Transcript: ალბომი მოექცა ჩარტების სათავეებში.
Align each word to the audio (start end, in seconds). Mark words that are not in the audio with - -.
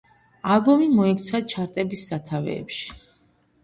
ალბომი 0.53 0.87
მოექცა 0.95 1.43
ჩარტების 1.55 2.09
სათავეებში. 2.11 2.95